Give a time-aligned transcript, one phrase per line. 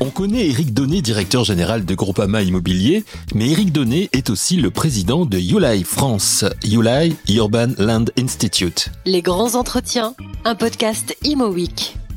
[0.00, 4.70] On connaît Eric Donnet, directeur général de Groupama Immobilier, mais Eric Donnet est aussi le
[4.70, 8.90] président de ULI France, ULI Urban Land Institute.
[9.06, 11.52] Les grands entretiens, un podcast Imo.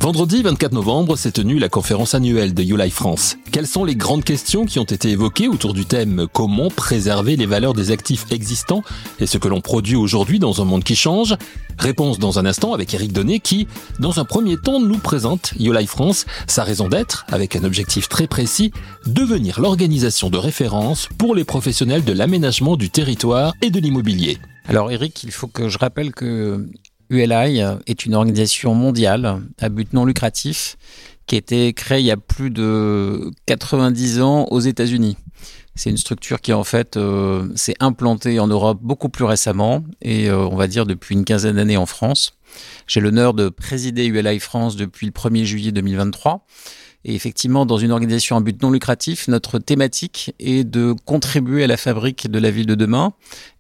[0.02, 3.38] Vendredi 24 novembre s'est tenue la conférence annuelle de YouLife France.
[3.52, 7.46] Quelles sont les grandes questions qui ont été évoquées autour du thème Comment préserver les
[7.46, 8.82] valeurs des actifs existants
[9.20, 11.36] et ce que l'on produit aujourd'hui dans un monde qui change?
[11.78, 13.68] Réponse dans un instant avec Eric Donnet qui,
[14.00, 18.26] dans un premier temps, nous présente YouLife France, sa raison d'être, avec un objectif très
[18.26, 18.72] précis,
[19.06, 24.40] devenir l'organisation de référence pour les professionnels de l'aménagement du territoire et de l'immobilier.
[24.68, 26.66] Alors Eric, il faut que je rappelle que
[27.12, 30.78] ULI est une organisation mondiale à but non lucratif
[31.28, 35.18] qui a été créée il y a plus de 90 ans aux États-Unis.
[35.76, 40.30] C'est une structure qui en fait euh, s'est implantée en Europe beaucoup plus récemment et
[40.30, 42.34] euh, on va dire depuis une quinzaine d'années en France.
[42.88, 46.46] J'ai l'honneur de présider ULI France depuis le 1er juillet 2023
[47.04, 51.68] et effectivement, dans une organisation à but non lucratif, notre thématique est de contribuer à
[51.68, 53.14] la fabrique de la ville de demain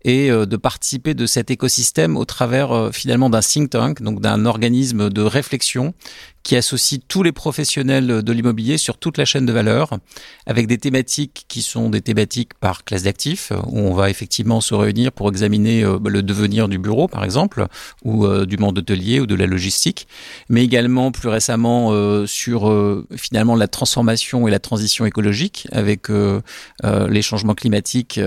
[0.03, 4.21] et euh, de participer de cet écosystème au travers euh, finalement d'un think tank, donc
[4.21, 5.95] d'un organisme de réflexion
[6.43, 9.97] qui associe tous les professionnels de l'immobilier sur toute la chaîne de valeur,
[10.45, 14.73] avec des thématiques qui sont des thématiques par classe d'actifs, où on va effectivement se
[14.73, 17.67] réunir pour examiner euh, le devenir du bureau, par exemple,
[18.03, 20.07] ou du monde hôtelier ou de la logistique,
[20.49, 21.91] mais également plus récemment
[22.25, 28.19] sur finalement la transformation et la transition écologique, avec les changements climatiques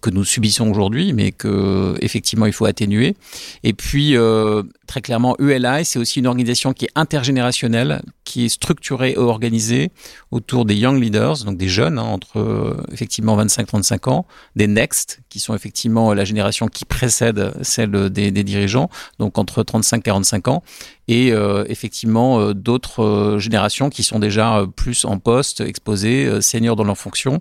[0.00, 3.16] que nous subissons aujourd'hui mais que effectivement il faut atténuer.
[3.64, 4.62] Et puis euh,
[4.92, 9.90] très clairement, ULI, c'est aussi une organisation qui est intergénérationnelle, qui est structurée et organisée
[10.30, 15.20] autour des young leaders, donc des jeunes hein, entre euh, effectivement 25-35 ans, des next,
[15.30, 20.62] qui sont effectivement la génération qui précède celle des, dirigeants, donc entre 35-45 ans,
[21.08, 26.98] et euh, effectivement d'autres générations qui sont déjà plus en poste, exposées, seniors dans leur
[26.98, 27.40] fonction,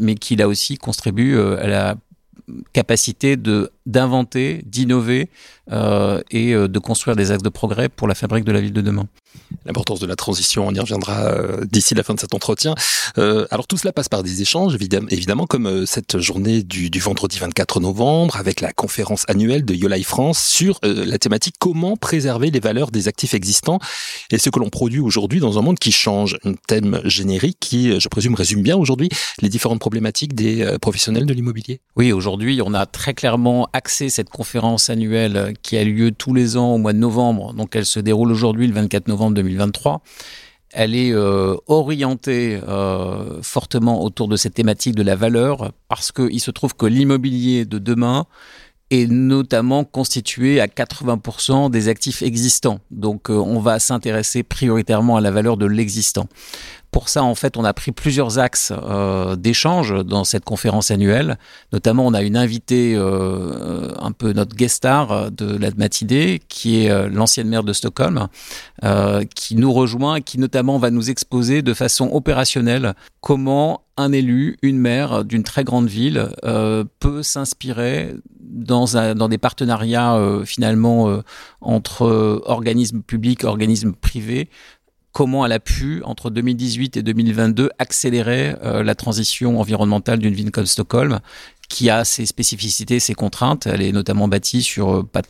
[0.00, 1.94] mais qui là aussi contribuent à la
[2.72, 5.28] capacité de d'inventer, d'innover
[5.70, 8.72] euh, et euh, de construire des axes de progrès pour la fabrique de la ville
[8.72, 9.06] de demain.
[9.66, 12.74] L'importance de la transition, on y reviendra euh, d'ici la fin de cet entretien.
[13.16, 17.00] Euh, alors tout cela passe par des échanges, évidemment, comme euh, cette journée du, du,
[17.00, 22.50] vendredi 24 novembre, avec la conférence annuelle de YoLife France sur la thématique comment préserver
[22.50, 23.78] les valeurs des actifs existants
[24.30, 26.36] et ce que l'on produit aujourd'hui dans un monde qui change.
[26.44, 29.08] Un thème générique qui, je présume, résume bien aujourd'hui
[29.40, 31.80] les différentes problématiques des professionnels de l'immobilier.
[31.96, 36.56] Oui, aujourd'hui, on a très clairement axé cette conférence annuelle qui a lieu tous les
[36.56, 37.54] ans au mois de novembre.
[37.54, 40.02] Donc elle se déroule aujourd'hui le 24 novembre 2023
[40.74, 46.40] elle est euh, orientée euh, fortement autour de cette thématique de la valeur parce qu'il
[46.40, 48.26] se trouve que l'immobilier de demain
[48.90, 52.80] est notamment constitué à 80% des actifs existants.
[52.90, 56.26] Donc euh, on va s'intéresser prioritairement à la valeur de l'existant.
[56.94, 61.38] Pour ça, en fait, on a pris plusieurs axes euh, d'échange dans cette conférence annuelle.
[61.72, 66.84] Notamment, on a une invitée, euh, un peu notre guest star de la matinée, qui
[66.84, 68.28] est euh, l'ancienne maire de Stockholm,
[68.84, 74.12] euh, qui nous rejoint et qui notamment va nous exposer de façon opérationnelle comment un
[74.12, 78.84] élu, une maire d'une très grande ville euh, peut s'inspirer dans,
[79.16, 81.22] dans des partenariats euh, finalement
[81.60, 84.48] entre organismes publics, organismes privés
[85.14, 90.50] comment elle a pu, entre 2018 et 2022, accélérer euh, la transition environnementale d'une ville
[90.50, 91.20] comme Stockholm,
[91.68, 93.66] qui a ses spécificités, ses contraintes.
[93.66, 95.22] Elle est notamment bâtie sur euh, pas,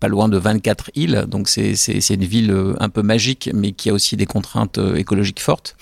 [0.00, 3.88] pas loin de 24 îles, donc c'est une ville euh, un peu magique, mais qui
[3.88, 5.76] a aussi des contraintes écologiques fortes.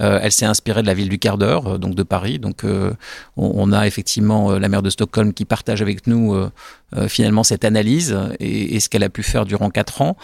[0.00, 2.38] Euh, elle s'est inspirée de la ville du quart d'heure, donc de Paris.
[2.38, 2.94] Donc on,
[3.36, 6.34] on, a effectivement la maire de Stockholm qui partage avec nous
[7.08, 10.16] finalement cette analyse et, et ce qu'elle a pu faire durant quatre ans.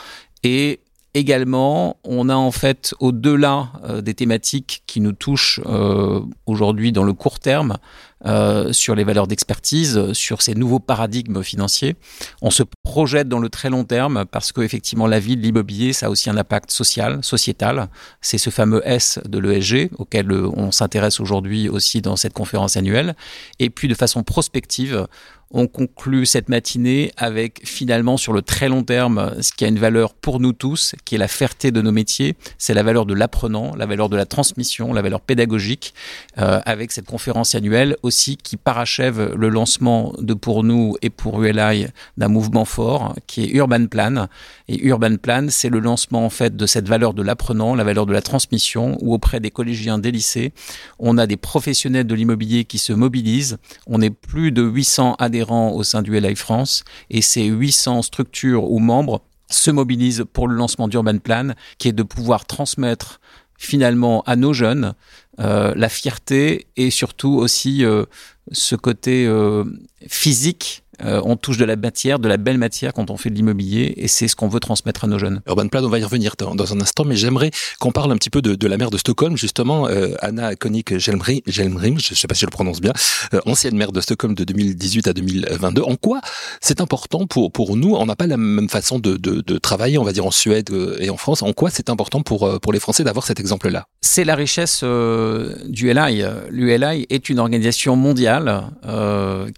[0.44, 0.80] Et
[1.14, 7.04] Également, on a en fait, au-delà euh, des thématiques qui nous touchent euh, aujourd'hui dans
[7.04, 7.76] le court terme,
[8.24, 11.96] euh, sur les valeurs d'expertise, sur ces nouveaux paradigmes financiers,
[12.40, 16.06] on se projette dans le très long terme parce qu'effectivement, la vie de l'immobilier, ça
[16.06, 17.88] a aussi un impact social, sociétal.
[18.22, 23.16] C'est ce fameux S de l'ESG auquel on s'intéresse aujourd'hui aussi dans cette conférence annuelle.
[23.58, 25.06] Et puis, de façon prospective,
[25.52, 29.78] on conclut cette matinée avec finalement sur le très long terme ce qui a une
[29.78, 33.14] valeur pour nous tous, qui est la fierté de nos métiers, c'est la valeur de
[33.14, 35.94] l'apprenant, la valeur de la transmission, la valeur pédagogique,
[36.38, 41.42] euh, avec cette conférence annuelle aussi qui parachève le lancement de pour nous et pour
[41.42, 44.28] ULI d'un mouvement fort qui est Urban Plan.
[44.68, 48.06] Et Urban Plan, c'est le lancement en fait de cette valeur de l'apprenant, la valeur
[48.06, 50.52] de la transmission, où auprès des collégiens des lycées,
[50.98, 53.58] on a des professionnels de l'immobilier qui se mobilisent.
[53.86, 58.70] On est plus de 800 adhérents au sein du LI France et ces 800 structures
[58.70, 63.20] ou membres se mobilisent pour le lancement d'Urban Plan, qui est de pouvoir transmettre
[63.58, 64.94] finalement à nos jeunes
[65.40, 68.04] euh, la fierté et surtout aussi euh,
[68.50, 69.64] ce côté euh,
[70.08, 73.34] physique euh, on touche de la matière, de la belle matière quand on fait de
[73.34, 75.40] l'immobilier, et c'est ce qu'on veut transmettre à nos jeunes.
[75.48, 77.50] Urban Plan, on va y revenir dans, un instant, mais j'aimerais
[77.80, 81.40] qu'on parle un petit peu de, la maire de Stockholm, justement, euh, Anna Konik Gelmrim,
[81.46, 82.92] je ne sais pas si je le prononce bien,
[83.34, 85.82] euh, ancienne maire de Stockholm de 2018 à 2022.
[85.82, 86.20] En quoi
[86.60, 90.04] c'est important pour pour nous On n'a pas la même façon de, de, travailler, on
[90.04, 91.42] va dire en Suède et en France.
[91.42, 93.86] En quoi c'est important pour pour les Français d'avoir cet exemple-là?
[94.00, 96.24] C'est la richesse du LI.
[96.50, 98.70] L'ULI est une organisation mondiale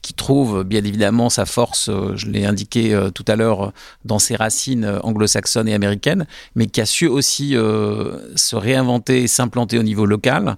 [0.03, 3.73] qui trouve bien évidemment sa force, euh, je l'ai indiqué euh, tout à l'heure,
[4.05, 9.27] dans ses racines euh, anglo-saxonnes et américaines, mais qui a su aussi se réinventer et
[9.29, 10.57] s'implanter au niveau local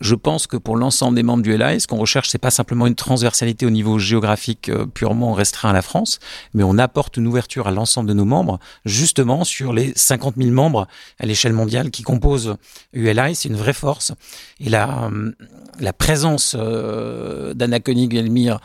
[0.00, 2.86] je pense que pour l'ensemble des membres du LI, ce qu'on recherche, c'est pas simplement
[2.86, 6.18] une transversalité au niveau géographique euh, purement restreint à la France,
[6.54, 10.50] mais on apporte une ouverture à l'ensemble de nos membres, justement sur les 50 000
[10.50, 10.88] membres
[11.18, 12.56] à l'échelle mondiale qui composent
[12.94, 13.34] ULI.
[13.34, 14.12] C'est une vraie force.
[14.58, 15.32] Et la, euh,
[15.80, 18.58] la présence euh, d'Anna Koenig Elmire,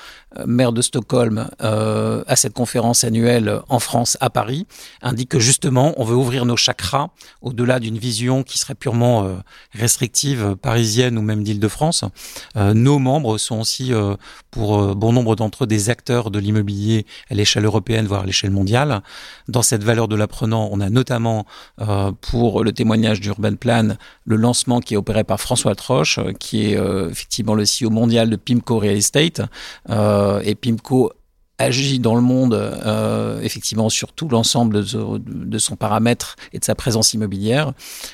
[0.45, 4.67] maire de Stockholm, à cette conférence annuelle en France, à Paris,
[5.01, 7.07] indique que justement, on veut ouvrir nos chakras
[7.41, 9.33] au-delà d'une vision qui serait purement
[9.71, 12.05] restrictive parisienne ou même d'Île-de-France.
[12.55, 14.15] Euh, nos membres sont aussi, euh,
[14.51, 18.25] pour euh, bon nombre d'entre eux, des acteurs de l'immobilier à l'échelle européenne, voire à
[18.25, 19.01] l'échelle mondiale.
[19.47, 21.45] Dans cette valeur de l'apprenant, on a notamment,
[22.21, 23.95] pour le témoignage d'Urban Plan,
[24.25, 26.79] le lancement qui est opéré par François Troche, qui est
[27.09, 29.41] effectivement le CEO mondial de Pimco Real Estate.
[29.89, 31.11] et Pimco
[31.57, 36.75] agit dans le monde euh, effectivement sur tout l'ensemble de, son paramètre et de sa
[36.75, 37.71] présence immobilière.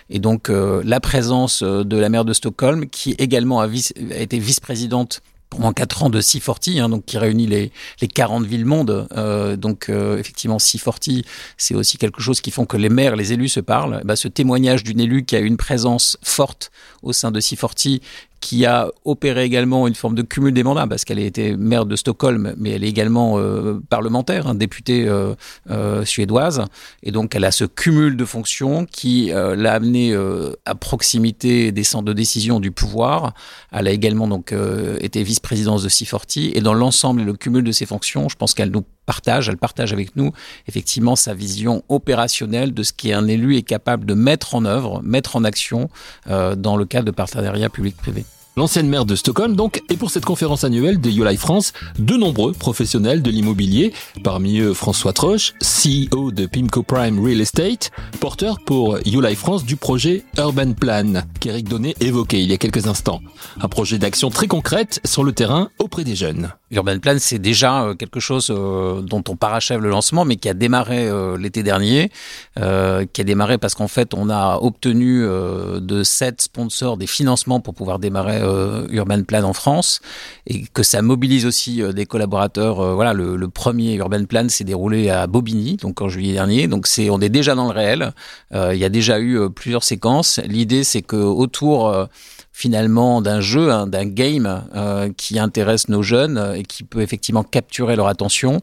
[0.09, 4.39] Et donc euh, la présence euh, de la maire de Stockholm, qui également a, été
[4.39, 5.21] vice-présidente
[5.51, 9.07] pendant quatre ans de C40, hein, donc qui réunit les, les 40 villes monde.
[9.15, 11.23] Euh, donc euh, effectivement, C40,
[11.57, 14.01] c'est aussi quelque chose qui font que les maires, les élus se parlent.
[14.05, 16.71] Bah, ce témoignage d'une élue qui a une présence forte
[17.03, 18.01] au sein de C40
[18.41, 21.85] qui a opéré également une forme de cumul des mandats, parce qu'elle a été maire
[21.85, 25.35] de Stockholm, mais elle est également euh, parlementaire, hein, députée euh,
[25.69, 26.65] euh, suédoise,
[27.03, 30.17] et donc elle a ce cumul de fonctions qui l'a amenée
[30.65, 33.33] à proximité des centres de décision du pouvoir.
[33.71, 34.53] Elle a également donc
[34.99, 38.53] été vice-présidence de C40, et dans l'ensemble et le cumul de ses fonctions, je pense
[38.55, 38.83] qu'elle nous
[39.25, 40.31] elle partage avec nous
[40.67, 45.35] effectivement sa vision opérationnelle de ce qu'un élu est capable de mettre en œuvre, mettre
[45.35, 45.89] en action
[46.27, 48.25] dans le cadre de partenariats public-privé.
[48.57, 52.51] L'ancienne maire de Stockholm, donc, et pour cette conférence annuelle de YouLife France, de nombreux
[52.51, 53.93] professionnels de l'immobilier,
[54.25, 59.77] parmi eux François Troche, CEO de Pimco Prime Real Estate, porteur pour YouLife France du
[59.77, 63.21] projet Urban Plan, qu'Éric Donnet évoquait il y a quelques instants.
[63.61, 66.51] Un projet d'action très concrète sur le terrain auprès des jeunes.
[66.71, 70.47] Urban Plan, c'est déjà euh, quelque chose euh, dont on parachève le lancement, mais qui
[70.47, 72.11] a démarré euh, l'été dernier,
[72.55, 77.73] qui a démarré parce qu'en fait, on a obtenu de sept sponsors des financements pour
[77.73, 80.01] pouvoir démarrer Urban Plan en France,
[80.47, 82.95] et que ça mobilise aussi des collaborateurs.
[82.95, 86.67] voilà, le, premier Urban Plan s'est déroulé à Bobigny, donc en juillet dernier.
[86.67, 88.13] Donc c'est, on est déjà dans le réel.
[88.53, 90.39] il y a déjà eu plusieurs séquences.
[90.45, 92.07] L'idée, c'est que autour
[92.51, 97.43] finalement d'un jeu, hein, d'un game euh, qui intéresse nos jeunes et qui peut effectivement
[97.43, 98.61] capturer leur attention.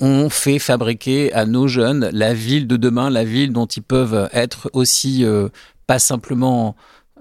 [0.00, 4.28] On fait fabriquer à nos jeunes la ville de demain, la ville dont ils peuvent
[4.32, 5.48] être aussi euh,
[5.86, 6.74] pas simplement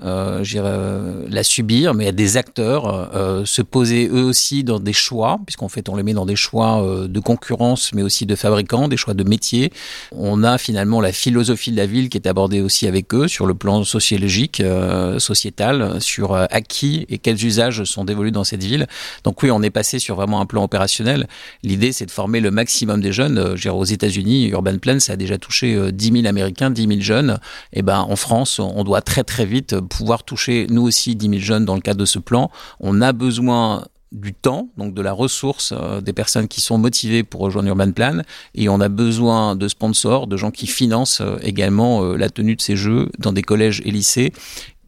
[0.03, 4.93] euh, euh, la subir, mais a des acteurs euh, se poser eux aussi dans des
[4.93, 8.35] choix, puisqu'en fait on les met dans des choix euh, de concurrence, mais aussi de
[8.35, 9.71] fabricants, des choix de métiers.
[10.11, 13.45] On a finalement la philosophie de la ville qui est abordée aussi avec eux sur
[13.45, 18.63] le plan sociologique, euh, sociétal, sur à qui et quels usages sont dévolus dans cette
[18.63, 18.87] ville.
[19.23, 21.27] Donc oui, on est passé sur vraiment un plan opérationnel.
[21.63, 23.55] L'idée, c'est de former le maximum des jeunes.
[23.55, 27.39] Je aux États-Unis, Urban Plan, ça a déjà touché 10 000 Américains, 10 000 jeunes.
[27.71, 31.39] Et ben en France, on doit très très vite pouvoir toucher nous aussi 10 000
[31.39, 32.49] jeunes dans le cadre de ce plan.
[32.79, 37.23] On a besoin du temps, donc de la ressource euh, des personnes qui sont motivées
[37.23, 38.21] pour rejoindre Urban Plan,
[38.55, 42.55] et on a besoin de sponsors, de gens qui financent euh, également euh, la tenue
[42.55, 44.33] de ces jeux dans des collèges et lycées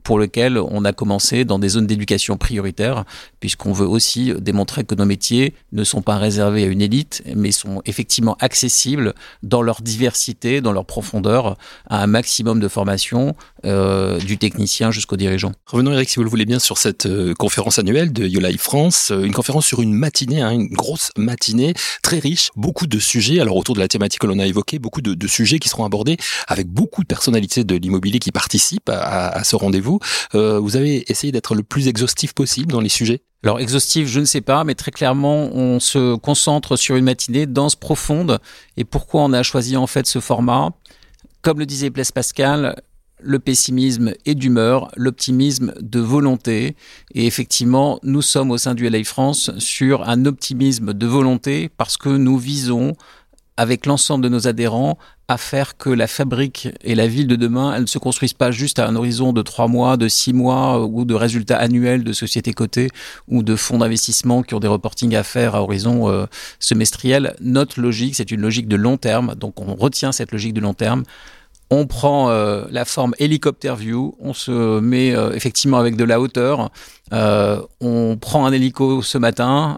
[0.03, 3.05] pour lequel on a commencé dans des zones d'éducation prioritaires,
[3.39, 7.51] puisqu'on veut aussi démontrer que nos métiers ne sont pas réservés à une élite, mais
[7.51, 11.57] sont effectivement accessibles dans leur diversité, dans leur profondeur,
[11.89, 15.51] à un maximum de formation, euh, du technicien jusqu'au dirigeant.
[15.67, 19.11] Revenons Eric, si vous le voulez bien, sur cette euh, conférence annuelle de YoLife France,
[19.11, 23.39] euh, une conférence sur une matinée, hein, une grosse matinée, très riche, beaucoup de sujets,
[23.39, 26.17] alors autour de la thématique que l'on a évoquée, beaucoup de, sujets qui seront abordés
[26.47, 29.92] avec beaucoup de personnalités de l'immobilier qui participent à ce rendez-vous.
[30.35, 33.21] Euh, vous avez essayé d'être le plus exhaustif possible dans les sujets?
[33.43, 37.45] Alors exhaustif, je ne sais pas, mais très clairement, on se concentre sur une matinée
[37.45, 38.39] dense, profonde.
[38.77, 40.71] Et pourquoi on a choisi en fait ce format?
[41.41, 42.81] Comme le disait Blaise Pascal,
[43.23, 46.75] le pessimisme est d'humeur, l'optimisme de volonté.
[47.13, 51.97] Et effectivement, nous sommes au sein du LA France sur un optimisme de volonté parce
[51.97, 52.93] que nous visons
[53.57, 57.73] avec l'ensemble de nos adhérents à faire que la fabrique et la ville de demain,
[57.73, 60.85] elles ne se construisent pas juste à un horizon de trois mois, de six mois
[60.85, 62.89] ou de résultats annuels de sociétés cotées
[63.27, 66.25] ou de fonds d'investissement qui ont des reportings à faire à horizon euh,
[66.59, 67.35] semestriel.
[67.39, 69.35] Notre logique, c'est une logique de long terme.
[69.35, 71.03] Donc on retient cette logique de long terme
[71.73, 76.19] on prend euh, la forme hélicoptère view, on se met euh, effectivement avec de la
[76.19, 76.69] hauteur,
[77.13, 79.77] euh, on prend un hélico ce matin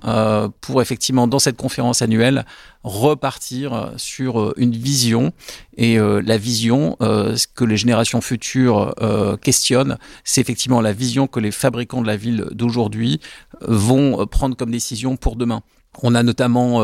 [0.61, 2.45] pour effectivement dans cette conférence annuelle
[2.83, 5.31] repartir sur une vision
[5.75, 8.93] et la vision que les générations futures
[9.41, 13.19] questionnent, c'est effectivement la vision que les fabricants de la ville d'aujourd'hui
[13.61, 15.61] vont prendre comme décision pour demain.
[16.03, 16.81] On a notamment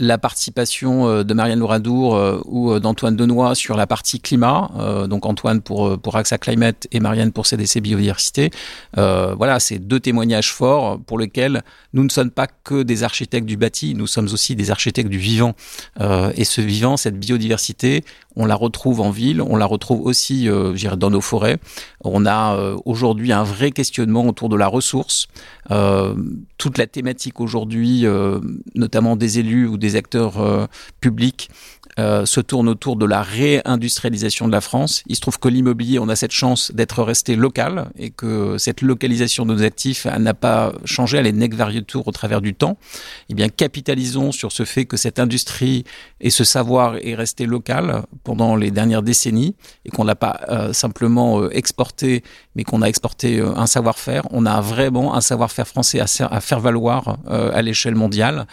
[0.00, 4.70] la participation euh, de Marianne Louradour euh, ou euh, d'Antoine Denoy sur la partie climat,
[5.08, 8.50] donc Antoine pour, pour AXA Climate et Marianne pour CDC Biodiversité.
[8.94, 13.58] voilà, c'est deux témoignages forts pour lesquels nous ne sommes pas que des architectes du
[13.58, 15.54] bâti, nous sommes aussi des architectes du vivant.
[16.00, 18.04] et ce vivant, cette biodiversité,
[18.40, 21.58] on la retrouve en ville, on la retrouve aussi euh, dans nos forêts.
[22.02, 25.28] On a euh, aujourd'hui un vrai questionnement autour de la ressource.
[25.70, 26.14] Euh,
[26.56, 28.04] toute la thématique aujourd'hui,
[28.74, 30.68] notamment des élus ou des acteurs
[31.00, 31.48] publics,
[31.98, 35.02] se tourne autour de la réindustrialisation de la France.
[35.06, 38.82] Il se trouve que l'immobilier, on a cette chance d'être resté local et que cette
[38.82, 41.54] localisation de nos actifs n'a pas changé, elle est nec
[41.86, 42.76] tour au travers du temps.
[43.28, 45.84] Eh bien, capitalisons sur ce fait que cette industrie
[46.20, 50.72] et ce savoir est resté local pendant les dernières décennies et qu'on l'a pas euh,
[50.72, 52.22] simplement euh, exporté,
[52.54, 54.22] mais qu'on a exporté un savoir-faire.
[54.30, 58.46] On a vraiment un savoir-faire français à, faire valoir à l'échelle mondiale.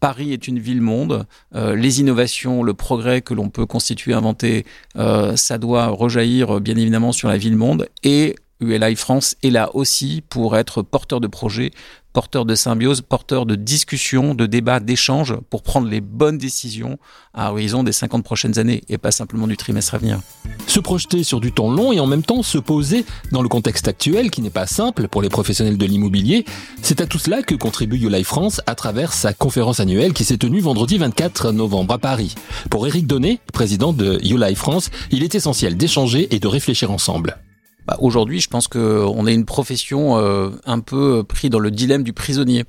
[0.00, 1.26] Paris est une ville-monde.
[1.54, 6.76] Euh, les innovations, le progrès que l'on peut constituer, inventer, euh, ça doit rejaillir bien
[6.76, 7.88] évidemment sur la ville-monde.
[8.02, 11.70] Et ULI France est là aussi pour être porteur de projets,
[12.12, 16.98] porteur de symbiose, porteur de discussions, de débats, d'échanges pour prendre les bonnes décisions
[17.34, 20.20] à horizon des 50 prochaines années et pas simplement du trimestre à venir.
[20.66, 23.88] Se projeter sur du temps long et en même temps se poser dans le contexte
[23.88, 26.44] actuel qui n'est pas simple pour les professionnels de l'immobilier,
[26.82, 30.38] c'est à tout cela que contribue YouLife France à travers sa conférence annuelle qui s'est
[30.38, 32.34] tenue vendredi 24 novembre à Paris.
[32.70, 37.38] Pour Eric Donnet, président de YouLife France, il est essentiel d'échanger et de réfléchir ensemble.
[37.86, 42.04] Bah, Aujourd'hui, je pense qu'on est une profession euh, un peu pris dans le dilemme
[42.04, 42.64] du prisonnier.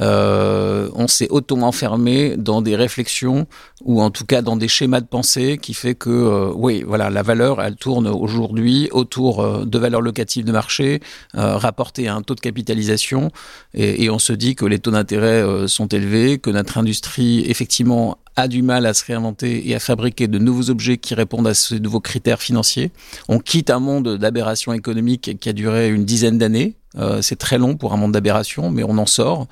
[0.00, 3.46] Euh, on s'est auto-enfermé dans des réflexions
[3.84, 7.10] ou en tout cas dans des schémas de pensée qui fait que, euh, oui, voilà,
[7.10, 11.00] la valeur, elle tourne aujourd'hui autour euh, de valeurs locatives de marché
[11.34, 13.30] rapportées à un taux de capitalisation
[13.74, 18.18] et, et on se dit que les taux d'intérêt sont élevés, que notre industrie effectivement
[18.36, 21.54] a du mal à se réinventer et à fabriquer de nouveaux objets qui répondent à
[21.54, 22.90] ces nouveaux critères financiers.
[23.28, 26.76] On quitte un monde d'aberration économique qui a duré une dizaine d'années.
[26.98, 29.46] Euh, c'est très long pour un monde d'aberration, mais on en sort.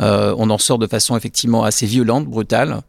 [0.00, 2.80] Euh, on en sort de façon effectivement assez violente, brutale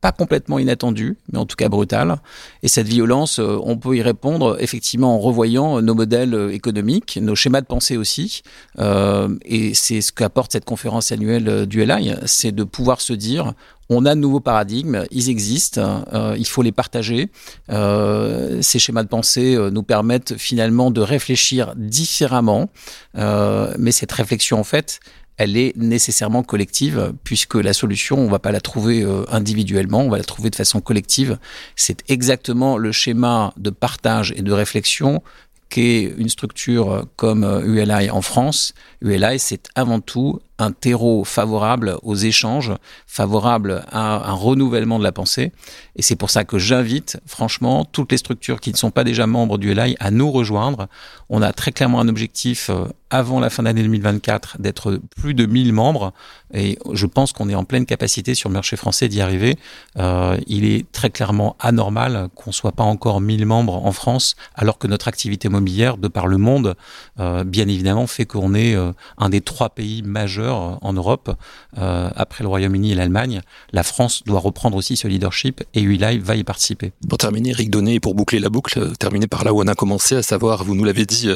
[0.00, 2.18] pas complètement inattendue, mais en tout cas brutale.
[2.62, 7.34] Et cette violence, euh, on peut y répondre effectivement en revoyant nos modèles économiques, nos
[7.34, 8.42] schémas de pensée aussi.
[8.78, 13.54] Euh, et c'est ce qu'apporte cette conférence annuelle du LI, c'est de pouvoir se dire,
[13.90, 17.30] on a de nouveaux paradigmes, ils existent, euh, il faut les partager.
[17.70, 22.70] Euh, ces schémas de pensée euh, nous permettent finalement de réfléchir différemment,
[23.14, 25.00] mais cette réflexion en fait,
[25.38, 30.18] elle est nécessairement collective, puisque la solution, on va pas la trouver individuellement, on va
[30.18, 31.38] la trouver de façon collective.
[31.76, 35.22] C'est exactement le schéma de partage et de réflexion
[35.70, 38.74] qu'est une structure comme ULI en France.
[39.00, 42.72] ULI, c'est avant tout un terreau favorable aux échanges,
[43.06, 45.52] favorable à un renouvellement de la pensée.
[45.96, 49.26] Et c'est pour ça que j'invite, franchement, toutes les structures qui ne sont pas déjà
[49.26, 50.88] membres du LAI à nous rejoindre.
[51.28, 55.46] On a très clairement un objectif euh, avant la fin d'année 2024 d'être plus de
[55.46, 56.12] 1000 membres.
[56.52, 59.56] Et je pense qu'on est en pleine capacité sur le marché français d'y arriver.
[59.98, 64.78] Euh, il est très clairement anormal qu'on soit pas encore 1000 membres en France, alors
[64.78, 66.74] que notre activité immobilière, de par le monde,
[67.18, 68.76] euh, bien évidemment, fait qu'on est
[69.18, 71.36] un des trois pays majeurs leader en Europe
[71.76, 73.42] après le Royaume-Uni et l'Allemagne.
[73.72, 76.92] La France doit reprendre aussi ce leadership et ULI va y participer.
[77.08, 79.74] Pour terminer, Eric Donnet, et pour boucler la boucle, terminer par là où on a
[79.74, 81.30] commencé, à savoir, vous nous l'avez dit,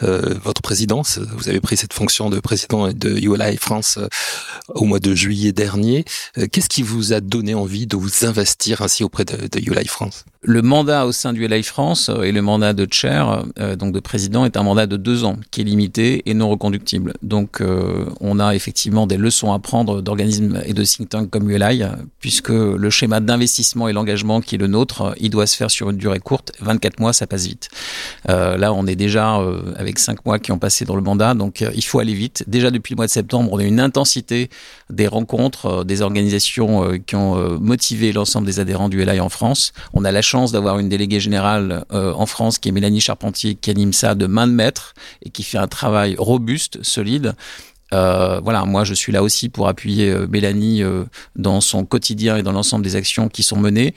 [0.00, 3.98] votre présidence, vous avez pris cette fonction de président de ULI France
[4.68, 6.04] au mois de juillet dernier.
[6.52, 10.24] Qu'est-ce qui vous a donné envie de vous investir ainsi auprès de, de ULI France?
[10.42, 13.44] Le mandat au sein du ULI France et le mandat de chair,
[13.76, 17.14] donc de président, est un mandat de deux ans qui est limité et non reconductible.
[17.22, 17.62] Donc
[18.20, 21.84] on a effectivement des leçons à prendre d'organismes et de think tanks comme ULI,
[22.20, 25.88] puisque le schéma d'investissement et l'engagement qui est le nôtre, il doit se faire sur
[25.90, 26.52] une durée courte.
[26.60, 27.68] 24 mois, ça passe vite.
[28.28, 31.34] Euh, là, on est déjà euh, avec 5 mois qui ont passé dans le mandat,
[31.34, 32.44] donc euh, il faut aller vite.
[32.48, 34.50] Déjà depuis le mois de septembre, on a une intensité
[34.90, 39.72] des rencontres, des organisations qui ont motivé l'ensemble des adhérents du ULI en France.
[39.92, 43.70] On a la chance d'avoir une déléguée générale en France qui est Mélanie Charpentier, qui
[43.70, 47.34] anime ça de main de maître et qui fait un travail robuste, solide.
[47.92, 51.04] Euh, voilà, moi je suis là aussi pour appuyer euh, Mélanie euh,
[51.36, 53.94] dans son quotidien et dans l'ensemble des actions qui sont menées.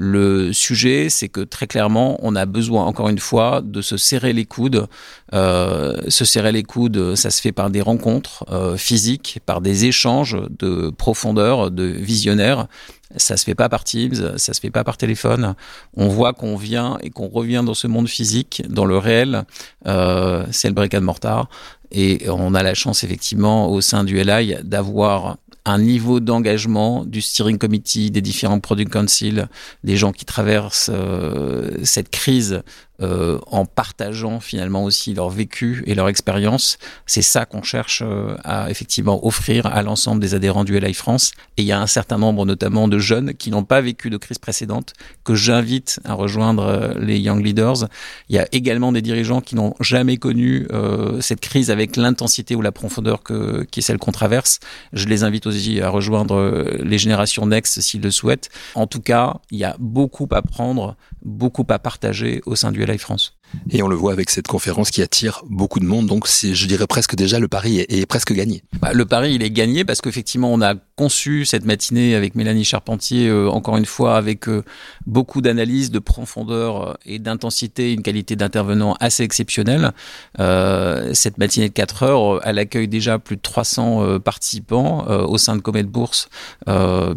[0.00, 4.32] Le sujet, c'est que très clairement, on a besoin, encore une fois, de se serrer
[4.32, 4.86] les coudes.
[5.32, 8.44] se serrer les coudes, ça se fait par des rencontres
[8.76, 12.68] physiques, par des échanges de profondeur, de visionnaires.
[13.16, 15.56] Ça se fait pas par Teams, ça se fait pas par téléphone.
[15.96, 19.46] On voit qu'on vient et qu'on revient dans ce monde physique, dans le réel.
[19.84, 21.48] c'est le brick and mortar.
[21.90, 27.20] Et on a la chance effectivement au sein du LI d'avoir un niveau d'engagement du
[27.20, 29.48] steering committee, des différents product council,
[29.84, 32.62] des gens qui traversent euh, cette crise
[33.00, 36.78] euh, en partageant finalement aussi leur vécu et leur expérience.
[37.06, 41.30] C'est ça qu'on cherche euh, à effectivement offrir à l'ensemble des adhérents du LI France.
[41.56, 44.16] Et il y a un certain nombre notamment de jeunes qui n'ont pas vécu de
[44.16, 47.86] crise précédente que j'invite à rejoindre euh, les Young Leaders.
[48.30, 50.66] Il y a également des dirigeants qui n'ont jamais connu
[51.20, 54.58] cette crise avec l'intensité ou la profondeur que, qui est celle qu'on traverse.
[54.92, 58.50] Je les invite aussi à rejoindre les générations Next s'ils le souhaitent.
[58.74, 62.87] En tout cas, il y a beaucoup à prendre, beaucoup à partager au sein du
[62.96, 63.38] France.
[63.70, 66.06] Et on le voit avec cette conférence qui attire beaucoup de monde.
[66.06, 68.62] Donc, je dirais presque déjà, le pari est, presque gagné.
[68.80, 72.64] Bah, le pari, il est gagné parce qu'effectivement, on a conçu cette matinée avec Mélanie
[72.64, 74.64] Charpentier, euh, encore une fois, avec euh,
[75.06, 79.92] beaucoup d'analyse, de profondeur euh, et d'intensité, une qualité d'intervenant assez exceptionnelle.
[80.38, 85.60] cette matinée de 4 heures, elle accueille déjà plus de 300 participants au sein de
[85.60, 86.28] Comet Bourse,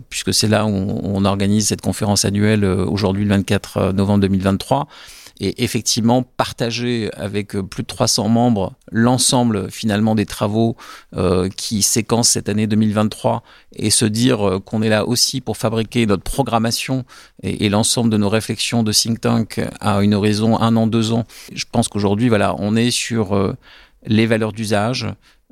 [0.09, 4.87] puisque c'est là où on, on, organise cette conférence annuelle aujourd'hui, le 24 novembre 2023
[5.41, 10.75] et effectivement partager avec euh, plus de 300 membres l'ensemble finalement des travaux
[11.15, 13.43] euh, qui séquencent cette année 2023
[13.75, 17.05] et se dire euh, qu'on est là aussi pour fabriquer notre programmation
[17.41, 21.25] et, l'ensemble de nos réflexions de think tank à une horizon un an, deux ans.
[21.53, 23.55] Je pense qu'aujourd'hui, voilà, on est sur euh,
[24.05, 25.07] les valeurs d'usage,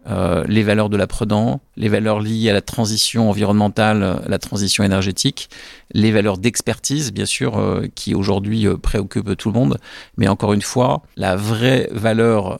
[0.07, 4.83] euh, les valeurs de la prudence, les valeurs liées à la transition environnementale, la transition
[4.83, 5.49] énergétique,
[5.93, 9.77] les valeurs d'expertise, bien sûr, euh, qui aujourd'hui euh, préoccupent tout le monde.
[10.17, 12.59] Mais encore une fois, la vraie valeur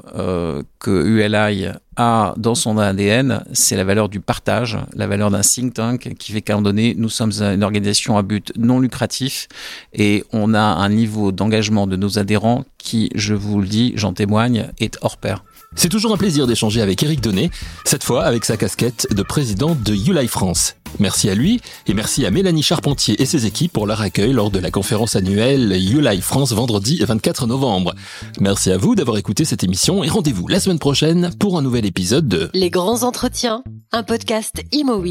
[0.80, 5.74] que ULI a dans son ADN, c'est la valeur du partage, la valeur d'un think
[5.74, 9.48] tank qui fait qu'à un moment donné, nous sommes une organisation à but non lucratif
[9.94, 14.14] et on a un niveau d'engagement de nos adhérents qui, je vous le dis, j'en
[14.14, 15.44] témoigne, est hors pair.
[15.76, 17.52] C'est toujours un plaisir d'échanger avec Eric Donnet,
[17.86, 20.76] cette fois avec sa casquette de président de ULI France.
[21.00, 24.50] Merci à lui et merci à Mélanie Charpentier et ses équipes pour leur accueil lors
[24.50, 27.94] de la conférence annuelle ULI France vendredi 24 novembre.
[28.40, 31.86] Merci à vous d'avoir écouté cette émission et rendez-vous la semaine prochaine pour un nouvel
[31.86, 35.04] épisode de Les grands entretiens, un podcast Imo.